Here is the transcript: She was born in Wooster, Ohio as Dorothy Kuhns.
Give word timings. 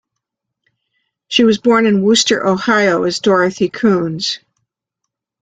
She 1.27 1.43
was 1.43 1.59
born 1.59 1.85
in 1.85 2.01
Wooster, 2.01 2.43
Ohio 2.43 3.03
as 3.03 3.19
Dorothy 3.19 3.69
Kuhns. 3.69 4.39